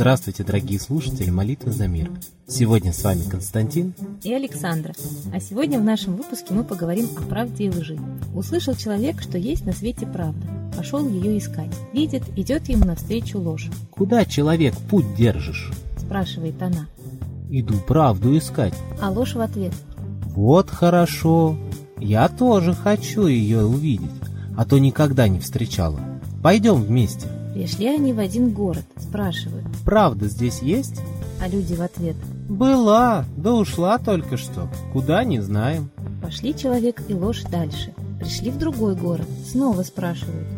[0.00, 2.10] Здравствуйте, дорогие слушатели молитвы за мир.
[2.48, 4.94] Сегодня с вами Константин и Александра.
[5.32, 7.98] А сегодня в нашем выпуске мы поговорим о правде и лжи.
[8.34, 10.46] Услышал человек, что есть на свете правда.
[10.74, 11.70] Пошел ее искать.
[11.92, 13.68] Видит, идет ему навстречу ложь.
[13.90, 15.70] Куда, человек, путь держишь?
[15.98, 16.86] Спрашивает она.
[17.50, 18.74] Иду правду искать.
[19.02, 19.74] А ложь в ответ.
[20.40, 21.54] Вот хорошо.
[21.98, 24.08] Я тоже хочу ее увидеть,
[24.56, 26.00] а то никогда не встречала.
[26.42, 27.26] Пойдем вместе.
[27.52, 29.66] Пришли они в один город, спрашивают.
[29.84, 30.98] Правда здесь есть?
[31.42, 32.16] А люди в ответ.
[32.48, 34.70] Была, да ушла только что.
[34.94, 35.90] Куда, не знаем.
[36.22, 37.92] Пошли человек и ложь дальше.
[38.18, 40.48] Пришли в другой город, снова спрашивают.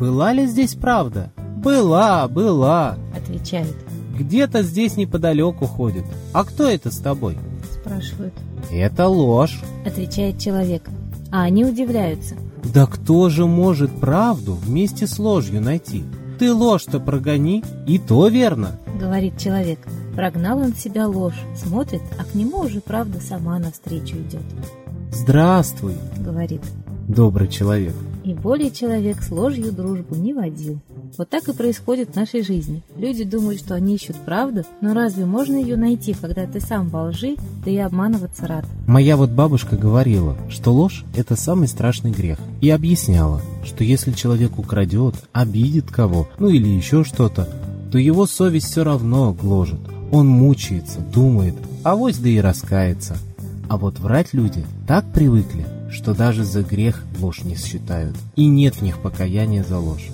[0.00, 1.30] Была ли здесь правда?
[1.36, 2.96] Была, была.
[3.16, 3.76] Отвечают.
[4.18, 6.04] Где-то здесь неподалеку ходит.
[6.32, 7.38] А кто это с тобой?
[7.80, 8.34] Спрашивают.
[8.70, 9.60] Это ложь.
[9.86, 10.88] Отвечает человек.
[11.32, 12.34] А они удивляются.
[12.74, 16.04] Да кто же может правду вместе с ложью найти?
[16.38, 19.78] Ты ложь-то прогони, и то верно, говорит человек.
[20.14, 24.42] Прогнал он себя ложь, смотрит, а к нему уже правда сама навстречу идет.
[25.10, 26.62] Здравствуй, говорит.
[27.08, 27.94] Добрый человек.
[28.24, 30.80] И более человек с ложью дружбу не водил.
[31.18, 32.82] Вот так и происходит в нашей жизни.
[32.96, 37.08] Люди думают, что они ищут правду, но разве можно ее найти, когда ты сам во
[37.08, 38.64] лжи, да и обманываться рад?
[38.86, 42.38] Моя вот бабушка говорила, что ложь– это самый страшный грех.
[42.60, 47.48] И объясняла, что если человек украдет, обидит кого, ну или еще что-то,
[47.90, 49.80] то его совесть все равно гложет.
[50.12, 53.16] Он мучается, думает, а вось да и раскается.
[53.68, 58.76] А вот врать люди так привыкли, что даже за грех ложь не считают, и нет
[58.76, 60.08] в них покаяния за ложь.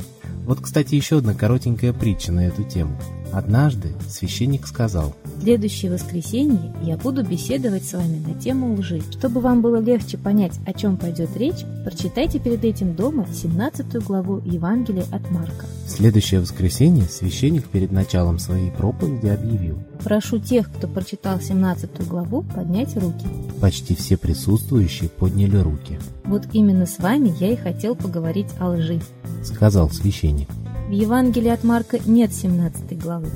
[0.47, 2.97] Вот, кстати, еще одна коротенькая притча на эту тему.
[3.33, 9.02] Однажды священник сказал, «В следующее воскресенье я буду беседовать с вами на тему лжи.
[9.11, 14.41] Чтобы вам было легче понять, о чем пойдет речь, прочитайте перед этим дома 17 главу
[14.44, 15.67] Евангелия от Марка».
[15.84, 22.42] В следующее воскресенье священник перед началом своей проповеди объявил, «Прошу тех, кто прочитал 17 главу,
[22.42, 23.27] поднять руки».
[23.61, 25.98] Почти все присутствующие подняли руки.
[26.22, 29.00] «Вот именно с вами я и хотел поговорить о лжи»,—
[29.42, 30.48] сказал священник.
[30.86, 33.27] В Евангелии от Марка нет 17 главы.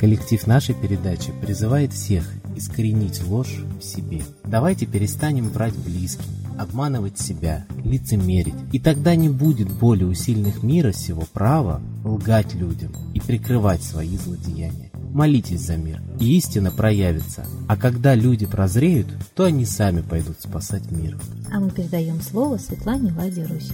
[0.00, 4.22] Коллектив нашей передачи призывает всех искоренить ложь в себе.
[4.42, 6.24] Давайте перестанем врать близким,
[6.58, 8.56] обманывать себя, лицемерить.
[8.72, 14.16] И тогда не будет более у сильных мира сего права лгать людям и прикрывать свои
[14.16, 14.90] злодеяния.
[15.12, 17.44] Молитесь за мир, и истина проявится.
[17.68, 21.18] А когда люди прозреют, то они сами пойдут спасать мир.
[21.52, 23.72] А мы передаем слово Светлане Ладе Русь.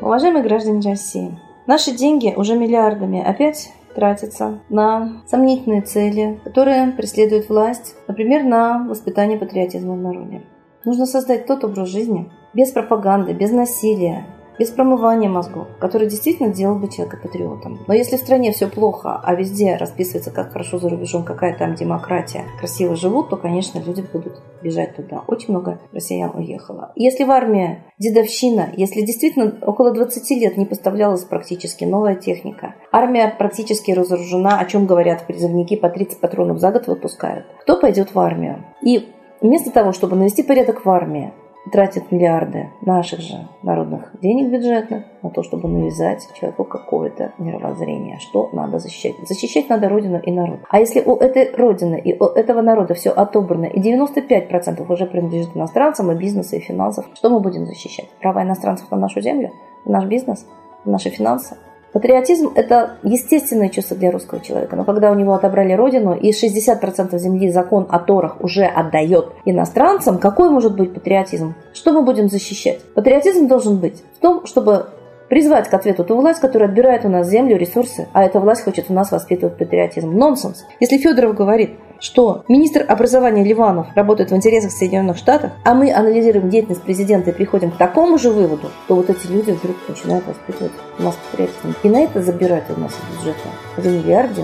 [0.00, 7.94] Уважаемые граждане России, наши деньги уже миллиардами опять тратятся на сомнительные цели, которые преследует власть,
[8.06, 10.42] например, на воспитание патриотизма в народе.
[10.84, 14.24] Нужно создать тот образ жизни без пропаганды, без насилия,
[14.58, 17.80] без промывания мозгов, который действительно делал бы человека патриотом.
[17.86, 21.74] Но если в стране все плохо, а везде расписывается, как хорошо за рубежом, какая там
[21.74, 25.22] демократия, красиво живут, то, конечно, люди будут бежать туда.
[25.26, 26.92] Очень много россиян уехало.
[26.96, 33.28] Если в армии дедовщина, если действительно около 20 лет не поставлялась практически новая техника, армия
[33.36, 38.18] практически разоружена, о чем говорят призывники, по 30 патронов за год выпускают, кто пойдет в
[38.18, 38.64] армию?
[38.80, 39.10] И
[39.42, 41.34] вместо того, чтобы навести порядок в армии,
[41.72, 48.50] тратят миллиарды наших же народных денег бюджетных на то, чтобы навязать человеку какое-то мировоззрение, что
[48.52, 49.14] надо защищать.
[49.26, 50.60] Защищать надо Родину и народ.
[50.68, 55.56] А если у этой Родины и у этого народа все отобрано, и 95% уже принадлежит
[55.56, 58.08] иностранцам, и бизнесу, и финансов, что мы будем защищать?
[58.20, 59.52] Права иностранцев на нашу землю,
[59.84, 60.46] на наш бизнес,
[60.84, 61.56] на наши финансы?
[61.92, 67.16] Патриотизм– это естественное чувство для русского человека, но когда у него отобрали родину и 60%
[67.18, 71.54] земли закон о Торах уже отдает иностранцам, какой может быть патриотизм?
[71.72, 72.82] Что мы будем защищать?
[72.94, 74.86] Патриотизм должен быть в том, чтобы
[75.28, 78.86] призвать к ответу ту власть, которая отбирает у нас землю, ресурсы, а эта власть хочет
[78.88, 80.12] у нас воспитывать патриотизм.
[80.16, 80.64] Нонсенс.
[80.80, 86.50] Если Федоров говорит, что министр образования Ливанов работает в интересах Соединенных Штатов, а мы анализируем
[86.50, 90.72] деятельность президента и приходим к такому же выводу, то вот эти люди вдруг начинают воспитывать
[90.98, 91.74] у нас патриотизм.
[91.82, 94.40] И на это забирают у нас из бюджета 1 миллиард 99,70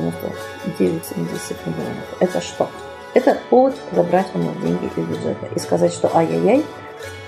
[1.66, 2.16] миллионов.
[2.20, 2.68] Это что?
[3.14, 6.64] Это повод забрать у нас деньги из бюджета и сказать, что ай-яй-яй,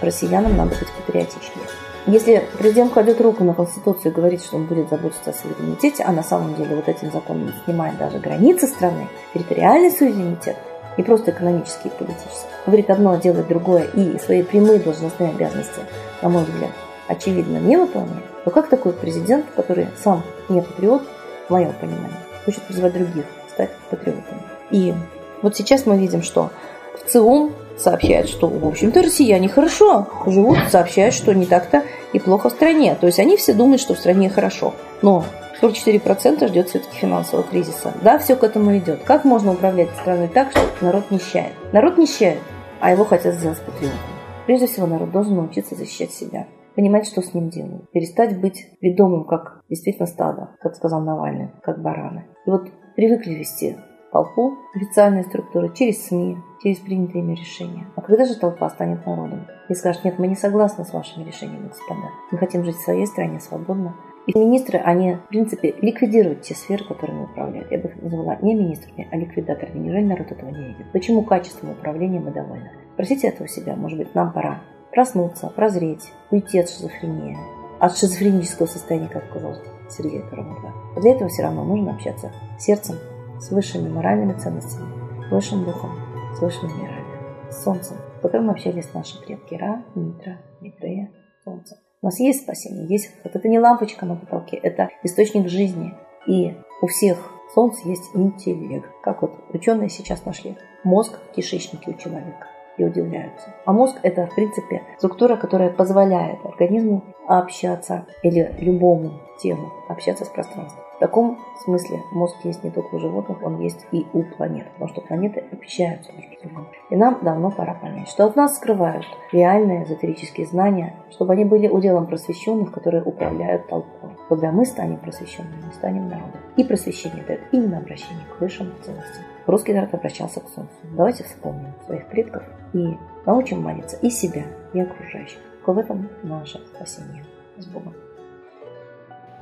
[0.00, 1.66] россиянам надо быть патриотичнее.
[2.06, 6.12] Если президент кладет руку на Конституцию и говорит, что он будет заботиться о суверенитете, а
[6.12, 10.56] на самом деле вот этим законом снимает даже границы страны, территориальный суверенитет,
[10.98, 15.80] не просто экономический и политический, говорит одно, а делает другое, и свои прямые должностные обязанности,
[16.20, 16.72] на мой взгляд,
[17.08, 21.02] очевидно не выполняет, то как такой президент, который сам не патриот,
[21.46, 24.42] в моем понимании, хочет призвать других стать патриотами.
[24.70, 24.94] И
[25.40, 26.50] вот сейчас мы видим, что
[26.94, 31.82] в ЦИОМ сообщает, что, в общем-то, россияне хорошо живут, сообщают, что не так-то
[32.12, 32.96] и плохо в стране.
[33.00, 34.74] То есть они все думают, что в стране хорошо.
[35.02, 35.24] Но
[35.60, 37.92] 44% ждет все-таки финансового кризиса.
[38.02, 39.02] Да, все к этому идет.
[39.04, 41.52] Как можно управлять страной так, чтобы народ нищает?
[41.72, 42.38] Народ нищает,
[42.80, 43.98] а его хотят сделать патриотом.
[44.46, 49.24] Прежде всего, народ должен научиться защищать себя понимать, что с ним делают, перестать быть ведомым,
[49.24, 52.26] как действительно стадо, как сказал Навальный, как бараны.
[52.46, 53.76] И вот привыкли вести
[54.14, 57.88] толпу, официальные структуры, через СМИ, через принятые ими решения.
[57.96, 61.66] А когда же толпа станет народом и скажет, нет, мы не согласны с вашими решениями,
[61.66, 63.96] господа, мы хотим жить в своей стране свободно,
[64.28, 67.70] и министры, они, в принципе, ликвидируют те сферы, которыми управляют.
[67.72, 69.80] Я бы их назвала не министрами, а ликвидаторами.
[69.80, 70.92] Неужели народ этого не видит?
[70.92, 72.70] Почему качеством управления мы довольны?
[72.94, 73.76] Спросите этого себя.
[73.76, 74.62] Может быть, нам пора
[74.92, 77.36] проснуться, прозреть, уйти от шизофрении,
[77.80, 79.56] от шизофренического состояния, как сказал
[79.90, 80.72] Сергей Карамурда.
[80.96, 82.96] Для этого все равно нужно общаться сердцем,
[83.40, 85.90] с высшими моральными ценностями, высшим духом,
[86.34, 91.10] с высшими мирами, с солнцем, с которым общались наши предки Ра, Митра, Митрея,
[91.44, 91.78] солнце.
[92.02, 95.94] У нас есть спасение, есть вот Это не лампочка на потолке, это источник жизни.
[96.26, 97.18] И у всех
[97.54, 98.90] солнц есть интеллект.
[99.02, 103.54] Как вот ученые сейчас нашли мозг в кишечнике у человека и удивляются.
[103.64, 110.28] А мозг– это, в принципе, структура, которая позволяет организму общаться или любому телу общаться с
[110.28, 110.84] пространством.
[110.96, 114.88] В таком смысле мозг есть не только у животных, он есть и у планет, потому
[114.88, 116.64] что планеты общаются между собой.
[116.90, 121.68] И нам давно пора понять, что от нас скрывают реальные эзотерические знания, чтобы они были
[121.68, 124.10] уделом просвещенных, которые управляют толпой.
[124.28, 126.40] Когда мы станем просвещенными, мы станем народом.
[126.56, 129.22] И просвещение– это именно обращение к высшим ценностям.
[129.46, 130.72] Русский народ обращался к солнцу.
[130.96, 132.42] Давайте вспомним своих предков
[132.72, 135.38] и научим молиться и себя, и окружающих.
[135.66, 137.24] В этом наше спасение.
[137.58, 137.94] С Богом.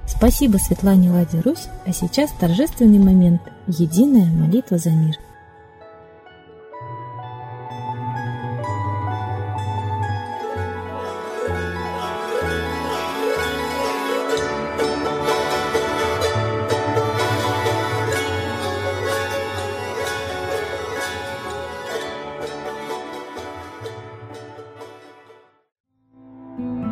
[0.06, 5.14] Спасибо Светлане Ладе Русь, а сейчас торжественный момент– единая молитва за мир–
[26.58, 26.91] Дух